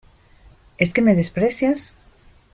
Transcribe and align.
¿es 0.79 0.93
que 0.95 1.03
me 1.03 1.13
desprecias? 1.13 1.95